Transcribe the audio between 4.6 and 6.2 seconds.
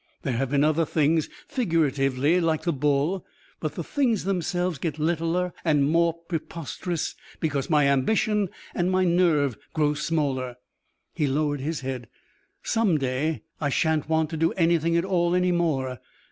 get littler and more